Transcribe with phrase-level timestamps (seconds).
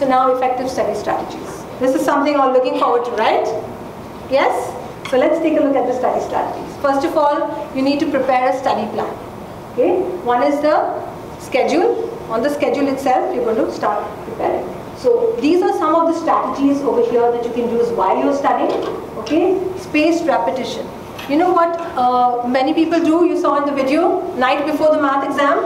[0.00, 1.62] So now effective study strategies.
[1.78, 3.44] This is something I'm looking forward to, right?
[4.30, 4.54] Yes?
[5.10, 6.74] So let's take a look at the study strategies.
[6.80, 9.12] First of all, you need to prepare a study plan.
[9.72, 10.00] Okay?
[10.24, 11.04] One is the
[11.38, 12.08] schedule.
[12.30, 14.66] On the schedule itself, you're going to start preparing.
[14.96, 18.34] So these are some of the strategies over here that you can use while you're
[18.34, 18.80] studying.
[19.18, 19.60] Okay?
[19.76, 20.88] Spaced repetition.
[21.28, 25.02] You know what uh, many people do, you saw in the video, night before the
[25.02, 25.58] math exam?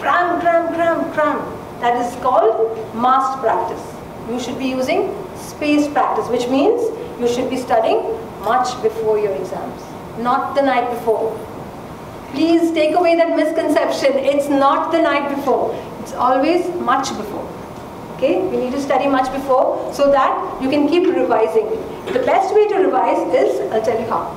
[0.00, 1.58] Cram, cram, cram, cram.
[1.80, 3.82] That is called massed practice.
[4.28, 6.82] You should be using spaced practice, which means
[7.20, 8.02] you should be studying
[8.40, 9.82] much before your exams,
[10.18, 11.38] not the night before.
[12.32, 14.12] Please take away that misconception.
[14.18, 15.74] It's not the night before.
[16.00, 17.48] It's always much before.
[18.16, 21.70] Okay, we need to study much before so that you can keep revising.
[22.12, 24.34] The best way to revise is, I'll tell you how.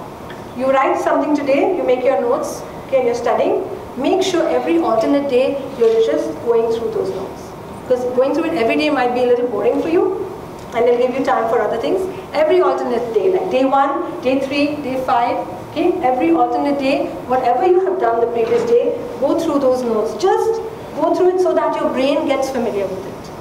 [0.56, 3.64] You write something today, you make your notes, okay, and you're studying.
[3.98, 7.44] Make sure every alternate day you're just going through those notes.
[7.84, 10.26] Because going through it every day might be a little boring for you,
[10.74, 12.00] and it'll give you time for other things.
[12.32, 17.68] Every alternate day, like day one, day three, day five, okay, every alternate day, whatever
[17.68, 20.14] you have done the previous day, go through those notes.
[20.22, 20.62] Just
[20.96, 23.32] go through it so that your brain gets familiar with it.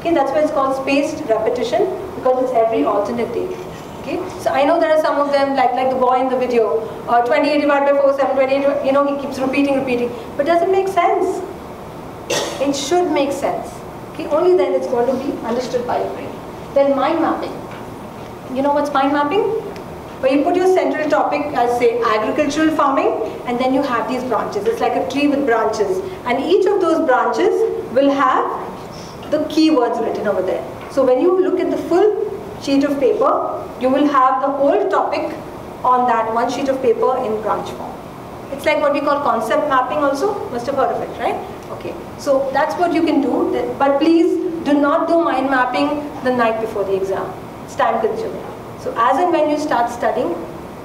[0.00, 1.84] Okay, that's why it's called spaced repetition,
[2.16, 3.46] because it's every alternate day.
[4.02, 6.36] Okay, so I know there are some of them, like like the boy in the
[6.36, 10.44] video, uh, 28 divided by 4, 7, 28, you know, he keeps repeating, repeating, but
[10.44, 11.40] does it make sense?
[12.66, 13.70] It should make sense.
[14.12, 16.32] Okay, only then it's going to be understood by your brain.
[16.74, 17.54] Then mind mapping.
[18.56, 19.44] You know what's mind mapping?
[20.24, 23.12] Where you put your central topic as say agricultural farming,
[23.46, 24.66] and then you have these branches.
[24.66, 27.54] It's like a tree with branches, and each of those branches
[27.94, 30.62] will have the keywords written over there.
[30.90, 32.21] So when you look at the full
[32.62, 35.36] sheet of paper, you will have the whole topic
[35.84, 37.92] on that one sheet of paper in branch form.
[38.52, 41.34] It's like what we call concept mapping also, must have heard of it, right?
[41.72, 45.88] Okay, so that's what you can do, but please do not do mind mapping
[46.22, 47.26] the night before the exam.
[47.64, 48.44] It's time consuming.
[48.80, 50.34] So as and when you start studying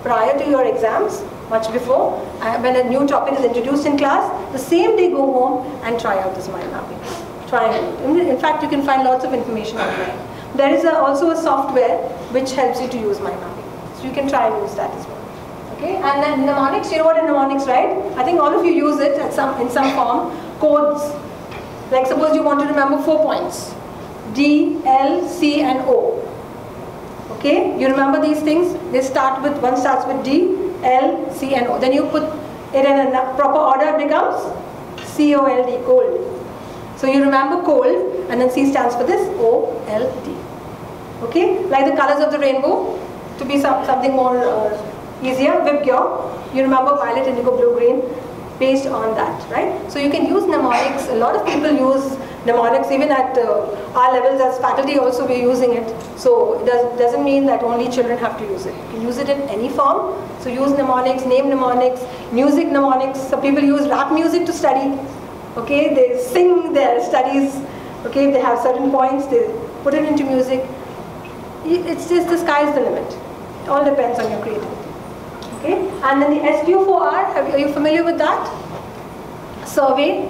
[0.01, 2.17] prior to your exams, much before,
[2.61, 6.19] when a new topic is introduced in class, the same day go home and try
[6.19, 6.99] out this mind mapping.
[7.47, 7.83] Try it.
[8.03, 10.17] In fact, you can find lots of information online.
[10.57, 11.97] There is a, also a software
[12.35, 13.97] which helps you to use mind mapping.
[13.97, 15.23] So you can try and use that as well.
[15.77, 17.95] Okay, and then mnemonics, you know what is mnemonics, right?
[18.17, 20.35] I think all of you use it at some, in some form.
[20.59, 21.03] Codes.
[21.91, 23.75] Like suppose you want to remember four points.
[24.33, 26.23] D, L, C and O.
[27.37, 28.73] Okay, you remember these things?
[28.91, 31.79] They start with, one starts with D, L, C and O.
[31.79, 32.23] Then you put
[32.73, 34.41] it in a proper order, it becomes
[35.17, 36.23] C-O-L-D, cold.
[36.97, 40.36] So you remember cold and then C stands for this O-L-D.
[41.23, 42.97] Okay, like the colors of the rainbow
[43.37, 46.53] to be some, something more uh, easier, Vibgyor.
[46.53, 48.01] You remember violet, indigo, blue, green
[48.59, 49.91] based on that, right?
[49.91, 51.07] So you can use mnemonics.
[51.09, 55.41] A lot of people use mnemonics even at uh, our levels as faculty also we're
[55.41, 55.87] using it.
[56.17, 58.73] So it does, doesn't mean that only children have to use it.
[58.75, 60.17] You can use it in any form.
[60.41, 62.01] So use mnemonics, name mnemonics,
[62.31, 63.19] music mnemonics.
[63.19, 64.97] Some people use rap music to study
[65.57, 67.55] okay, they sing their studies,
[68.05, 69.43] okay, if they have certain points, they
[69.83, 70.63] put it into music.
[71.65, 73.11] It's just the sky is the limit.
[73.63, 74.89] It all depends on your creativity,
[75.57, 75.89] okay.
[76.03, 78.47] And then the SQ4R, are you familiar with that?
[79.67, 80.29] Survey,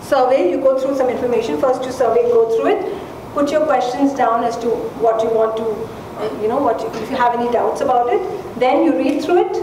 [0.00, 3.02] survey, you go through some information, first you survey, go through it,
[3.34, 4.68] put your questions down as to
[5.04, 8.12] what you want to, uh, you know, what you, if you have any doubts about
[8.12, 8.20] it,
[8.60, 9.62] then you read through it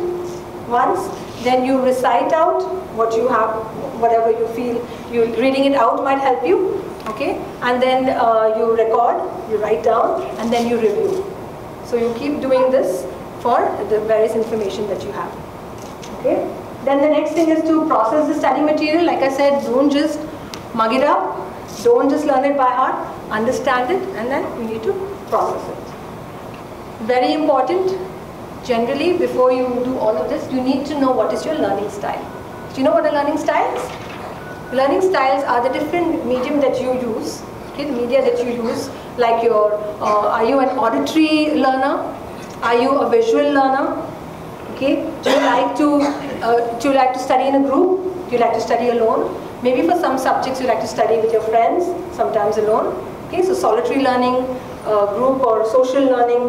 [0.68, 1.08] once,
[1.44, 2.62] then you recite out
[2.96, 3.50] what you have,
[4.02, 4.76] whatever you feel,
[5.12, 6.77] you reading it out might help you,
[7.10, 7.38] okay?
[7.62, 11.26] And then uh, you record, you write down, and then you review.
[11.86, 13.06] So you keep doing this
[13.42, 13.60] for
[13.90, 15.32] the various information that you have,
[16.20, 16.36] okay?
[16.84, 19.06] Then the next thing is to process the study material.
[19.06, 20.20] Like I said, don't just
[20.74, 21.38] mug it up,
[21.84, 22.96] don't just learn it by heart,
[23.30, 24.94] understand it, and then you need to
[25.30, 27.06] process it.
[27.06, 27.98] Very important,
[28.66, 31.90] generally before you do all of this, you need to know what is your learning
[31.90, 32.24] style.
[32.74, 33.82] Do you know what are learning styles?
[34.74, 37.42] Learning styles are the different medium that you use,
[37.72, 42.14] okay, the media that you use, like your, uh, are you an auditory learner?
[42.62, 43.96] Are you a visual learner?
[44.74, 46.02] Okay, do you like to,
[46.44, 48.14] uh, do you like to study in a group?
[48.28, 49.42] Do you like to study alone?
[49.64, 52.94] Maybe for some subjects you like to study with your friends, sometimes alone.
[53.28, 54.36] Okay, so solitary learning,
[54.86, 56.44] uh, group or social learning,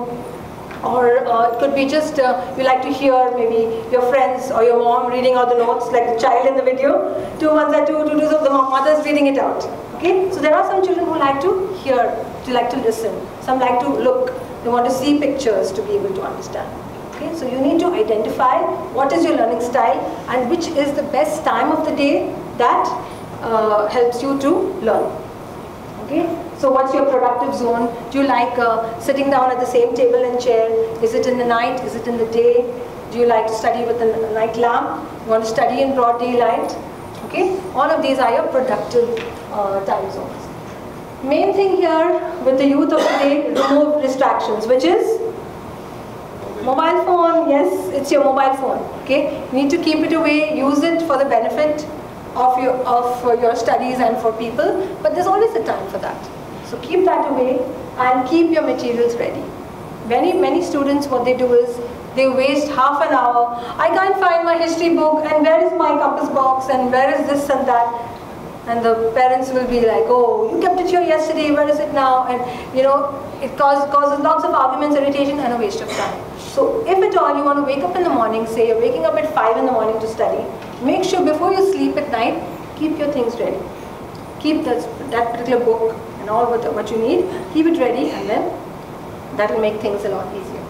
[0.84, 4.62] or uh, it could be just uh, you like to hear maybe your friends or
[4.62, 6.92] your mom reading out the notes like the child in the video.
[7.38, 9.64] Two ones are two, two twos of the mother's reading it out.
[9.96, 11.96] Okay, so there are some children who like to hear,
[12.44, 13.12] to like to listen.
[13.42, 14.32] Some like to look.
[14.62, 16.68] They want to see pictures to be able to understand.
[17.14, 18.60] Okay, so you need to identify
[18.94, 19.98] what is your learning style
[20.28, 22.86] and which is the best time of the day that
[23.42, 24.50] uh, helps you to
[24.82, 25.27] learn.
[26.58, 27.86] So what's your productive zone?
[28.10, 30.68] Do you like uh, sitting down at the same table and chair?
[31.04, 31.84] Is it in the night?
[31.84, 32.66] Is it in the day?
[33.12, 35.08] Do you like to study with a night lamp?
[35.22, 36.76] You want to study in broad daylight?
[37.26, 39.08] Okay, all of these are your productive
[39.52, 40.48] uh, time zones.
[41.22, 45.20] Main thing here with the youth of today, remove distractions, which is
[46.64, 47.48] mobile phone.
[47.48, 48.82] Yes, it's your mobile phone.
[49.04, 50.58] Okay, you need to keep it away.
[50.58, 51.86] Use it for the benefit
[52.34, 56.37] of your, of your studies and for people, but there's always a time for that.
[56.68, 57.58] So keep that away
[57.96, 59.42] and keep your materials ready.
[60.06, 61.80] Many, many students, what they do is
[62.14, 63.56] they waste half an hour.
[63.78, 67.26] I can't find my history book and where is my compass box and where is
[67.26, 68.04] this and that.
[68.66, 71.94] And the parents will be like, oh, you kept it here yesterday, where is it
[71.94, 72.26] now?
[72.26, 76.38] And you know, it causes, causes lots of arguments, irritation and a waste of time.
[76.38, 79.06] So if at all you want to wake up in the morning, say you're waking
[79.06, 80.44] up at 5 in the morning to study,
[80.84, 82.42] make sure before you sleep at night,
[82.76, 83.58] keep your things ready.
[84.40, 85.96] Keep that, that particular book
[86.28, 88.48] and all what, what you need, keep it ready and then
[89.36, 90.64] that will make things a lot easier.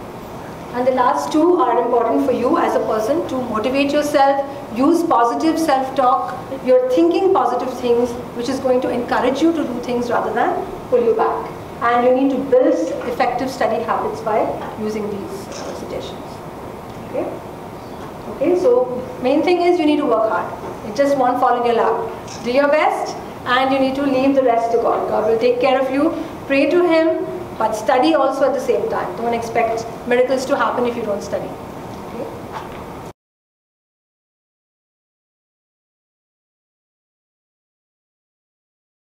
[0.74, 4.46] And the last two are important for you as a person to motivate yourself,
[4.76, 9.80] use positive self-talk, you're thinking positive things which is going to encourage you to do
[9.80, 11.50] things rather than pull you back.
[11.80, 12.74] And you need to build
[13.08, 14.40] effective study habits by
[14.80, 16.24] using these suggestions.
[17.08, 17.26] Okay?
[18.30, 20.46] Okay, so main thing is you need to work hard.
[20.88, 22.44] It just won't fall in your lap.
[22.44, 23.16] Do your best
[23.56, 25.08] and you need to leave the rest to God.
[25.08, 26.10] God will take care of you.
[26.46, 27.24] Pray to Him,
[27.56, 29.16] but study also at the same time.
[29.16, 31.50] Don't expect miracles to happen if you don't study.